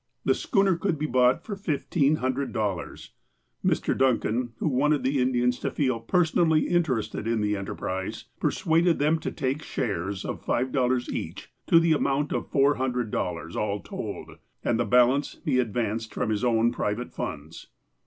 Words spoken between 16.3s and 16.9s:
his own